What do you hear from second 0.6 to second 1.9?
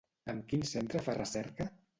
centre fa recerca?